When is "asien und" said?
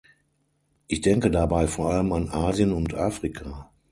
2.31-2.95